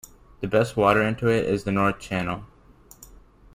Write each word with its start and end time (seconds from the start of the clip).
The 0.39 0.47
best 0.47 0.75
water 0.75 1.03
into 1.03 1.27
it 1.27 1.45
is 1.45 1.63
the 1.63 1.71
North 1.71 1.99
channel. 1.99 2.45